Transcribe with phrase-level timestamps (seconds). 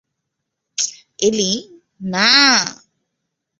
[1.19, 1.51] এলি,
[2.03, 2.29] না!